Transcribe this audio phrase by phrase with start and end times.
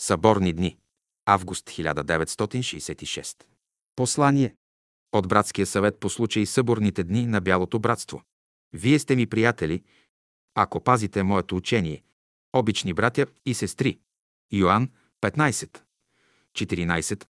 [0.00, 0.78] Съборни дни.
[1.26, 3.44] Август 1966.
[3.96, 4.54] Послание
[5.12, 8.22] от Братския съвет по случай съборните дни на Бялото братство.
[8.72, 9.82] Вие сте ми приятели,
[10.54, 12.02] ако пазите моето учение.
[12.52, 13.98] Обични братя и сестри.
[14.52, 14.88] Йоанн
[15.22, 15.80] 15.
[16.52, 17.24] 14.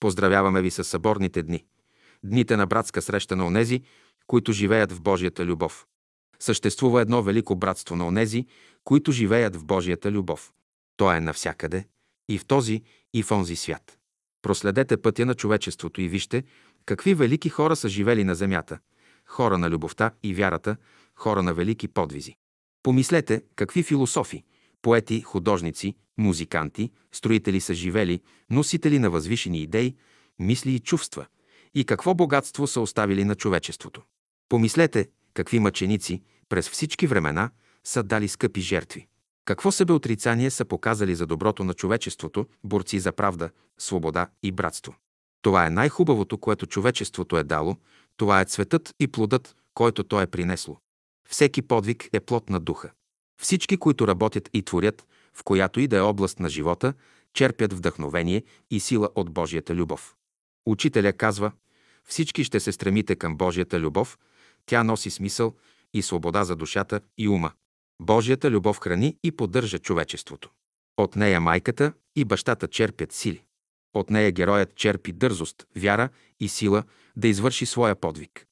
[0.00, 1.64] Поздравяваме ви с съборните дни.
[2.24, 3.82] Дните на братска среща на онези,
[4.26, 5.86] които живеят в Божията любов.
[6.38, 8.46] Съществува едно велико братство на онези,
[8.84, 10.52] които живеят в Божията любов.
[10.96, 11.86] То е навсякъде,
[12.30, 12.82] и в този,
[13.14, 13.98] и в онзи свят.
[14.42, 16.44] Проследете пътя на човечеството и вижте
[16.86, 18.78] какви велики хора са живели на земята.
[19.26, 20.76] Хора на любовта и вярата,
[21.14, 22.34] хора на велики подвизи.
[22.82, 24.44] Помислете какви философи,
[24.82, 29.96] поети, художници, музиканти, строители са живели, носители на възвишени идеи,
[30.38, 31.26] мисли и чувства,
[31.74, 34.02] и какво богатство са оставили на човечеството.
[34.48, 37.50] Помислете какви мъченици през всички времена
[37.84, 39.06] са дали скъпи жертви.
[39.44, 44.94] Какво себеотрицание са показали за доброто на човечеството, борци за правда, свобода и братство.
[45.42, 47.76] Това е най-хубавото, което човечеството е дало,
[48.16, 50.76] това е цветът и плодът, който то е принесло.
[51.28, 52.90] Всеки подвиг е плод на духа.
[53.40, 56.94] Всички, които работят и творят, в която и да е област на живота,
[57.34, 60.14] черпят вдъхновение и сила от Божията любов.
[60.66, 61.52] Учителя казва,
[62.04, 64.18] всички ще се стремите към Божията любов,
[64.66, 65.54] тя носи смисъл
[65.94, 67.52] и свобода за душата и ума.
[68.02, 70.50] Божията любов храни и поддържа човечеството.
[70.96, 73.42] От нея майката и бащата черпят сили.
[73.94, 76.08] От нея героят черпи дързост, вяра
[76.40, 76.84] и сила
[77.16, 78.46] да извърши своя подвиг.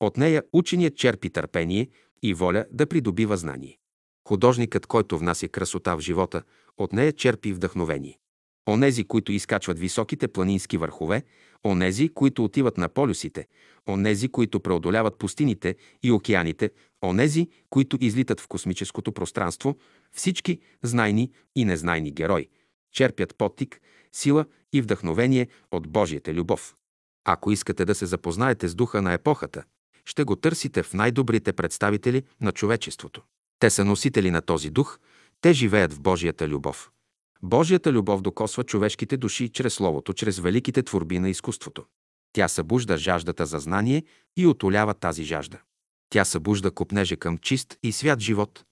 [0.00, 1.88] От нея ученият черпи търпение
[2.22, 3.78] и воля да придобива знание.
[4.28, 6.42] Художникът, който внася красота в живота,
[6.78, 8.18] от нея черпи вдъхновение.
[8.68, 11.22] Онези, които изкачват високите планински върхове,
[11.64, 13.46] онези, които отиват на полюсите,
[13.88, 16.70] онези, които преодоляват пустините и океаните,
[17.02, 19.76] онези, които излитат в космическото пространство,
[20.12, 22.48] всички знайни и незнайни герои,
[22.92, 23.80] черпят подтик,
[24.12, 26.74] сила и вдъхновение от Божията любов.
[27.24, 29.64] Ако искате да се запознаете с духа на епохата,
[30.04, 33.22] ще го търсите в най-добрите представители на човечеството.
[33.58, 34.98] Те са носители на този дух,
[35.40, 36.90] те живеят в Божията любов.
[37.46, 41.84] Божията любов докосва човешките души чрез Словото, чрез великите творби на изкуството.
[42.32, 44.04] Тя събужда жаждата за знание
[44.36, 45.58] и отолява тази жажда.
[46.10, 48.64] Тя събужда купнеже към чист и свят живот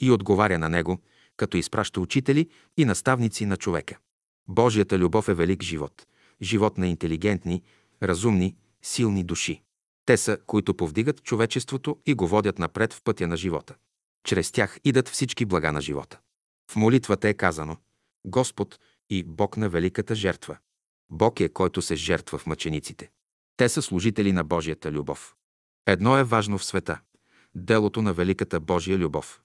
[0.00, 0.98] и отговаря на него,
[1.36, 3.98] като изпраща учители и наставници на човека.
[4.48, 6.06] Божията любов е велик живот,
[6.42, 7.62] живот на интелигентни,
[8.02, 9.62] разумни, силни души.
[10.06, 13.74] Те са, които повдигат човечеството и го водят напред в пътя на живота.
[14.24, 16.18] Чрез тях идат всички блага на живота.
[16.70, 17.76] В молитвата е казано
[18.28, 18.78] Господ
[19.10, 20.58] и Бог на великата жертва.
[21.10, 23.10] Бог е, който се жертва в мъчениците.
[23.56, 25.34] Те са служители на Божията любов.
[25.86, 27.00] Едно е важно в света–
[27.54, 29.40] делото на великата Божия любов.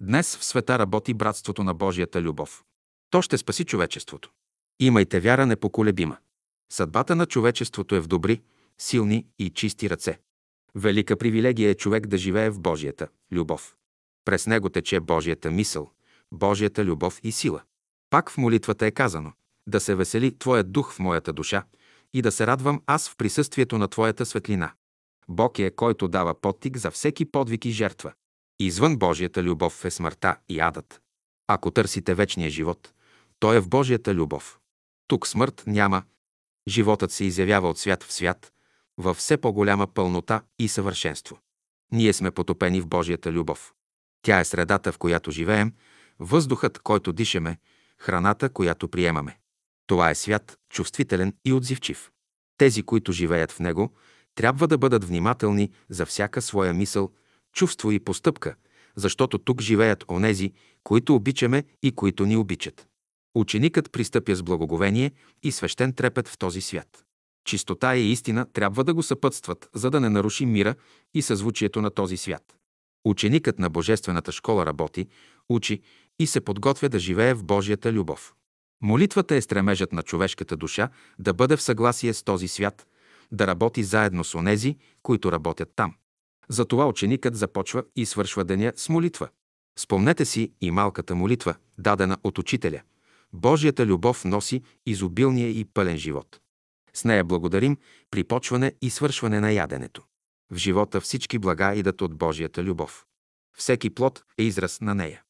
[0.00, 2.64] Днес в света работи братството на Божията любов.
[3.10, 4.30] То ще спаси човечеството.
[4.80, 6.16] Имайте вяра непоколебима.
[6.72, 8.42] Съдбата на човечеството е в добри,
[8.78, 10.18] силни и чисти ръце.
[10.74, 13.76] Велика привилегия е човек да живее в Божията любов.
[14.24, 15.90] През него тече Божията мисъл,
[16.32, 17.62] Божията любов и сила.
[18.10, 19.32] Пак в молитвата е казано
[19.66, 21.64] да се весели Твоят дух в моята душа
[22.14, 24.72] и да се радвам аз в присъствието на Твоята светлина.
[25.28, 28.12] Бог е, който дава подтик за всеки подвиг и жертва.
[28.58, 31.00] Извън Божията любов е смъртта и адът.
[31.46, 32.92] Ако търсите вечния живот,
[33.38, 34.58] той е в Божията любов.
[35.08, 36.02] Тук смърт няма.
[36.68, 38.52] Животът се изявява от свят в свят,
[38.98, 41.38] във все по-голяма пълнота и съвършенство.
[41.92, 43.74] Ние сме потопени в Божията любов.
[44.22, 45.72] Тя е средата, в която живеем,
[46.18, 47.58] въздухът, който дишаме,
[48.00, 49.38] храната, която приемаме.
[49.86, 52.10] Това е свят, чувствителен и отзивчив.
[52.58, 53.92] Тези, които живеят в него,
[54.34, 57.10] трябва да бъдат внимателни за всяка своя мисъл,
[57.52, 58.54] чувство и постъпка,
[58.96, 60.52] защото тук живеят онези,
[60.84, 62.86] които обичаме и които ни обичат.
[63.34, 65.12] Ученикът пристъпя с благоговение
[65.42, 67.04] и свещен трепет в този свят.
[67.44, 70.74] Чистота и истина трябва да го съпътстват, за да не наруши мира
[71.14, 72.56] и съзвучието на този свят.
[73.04, 75.06] Ученикът на Божествената школа работи,
[75.48, 75.80] учи
[76.20, 78.34] и се подготвя да живее в Божията любов.
[78.82, 82.86] Молитвата е стремежът на човешката душа да бъде в съгласие с този свят,
[83.32, 85.94] да работи заедно с онези, които работят там.
[86.48, 89.28] Затова ученикът започва и свършва деня с молитва.
[89.78, 92.80] Спомнете си и малката молитва, дадена от учителя.
[93.32, 96.40] Божията любов носи изобилния и пълен живот.
[96.94, 97.76] С нея благодарим
[98.10, 100.02] при почване и свършване на яденето.
[100.52, 103.04] В живота всички блага идат от Божията любов.
[103.56, 105.22] Всеки плод е израз на нея.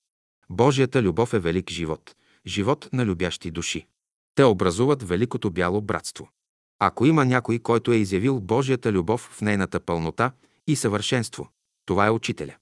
[0.50, 2.14] Божията любов е велик живот,
[2.47, 3.87] живот на любящи души.
[4.35, 6.31] Те образуват великото бяло братство.
[6.79, 10.32] Ако има някой, който е изявил Божията любов в нейната пълнота
[10.67, 11.49] и съвършенство,
[11.87, 12.55] това е Учителя.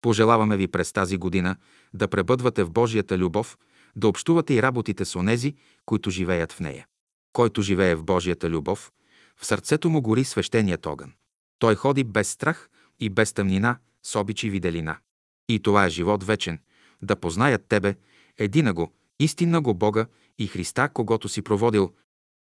[0.00, 1.56] Пожелаваме ви през тази година
[1.94, 3.58] да пребъдвате в Божията любов,
[3.96, 5.54] да общувате и работите с онези,
[5.86, 6.86] които живеят в нея.
[7.32, 8.92] Който живее в Божията любов,
[9.36, 11.12] в сърцето му гори свещеният огън.
[11.58, 12.70] Той ходи без страх
[13.00, 14.96] и без тъмнина, с обич и виделина.
[15.48, 16.58] И това е живот вечен,
[17.04, 17.94] да познаят Тебе,
[18.38, 20.06] едина го, истинна го Бога
[20.38, 21.92] и Христа, когато си проводил,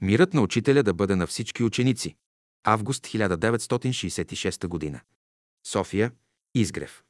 [0.01, 2.15] мирът на учителя да бъде на всички ученици.
[2.63, 5.01] Август 1966 г.
[5.67, 6.11] София,
[6.55, 7.03] Изгрев.